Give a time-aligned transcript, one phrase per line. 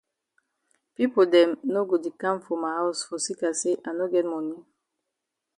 [0.95, 4.25] Pipo dem no go di kam for ma haus for seka say I no get
[4.31, 4.57] moni.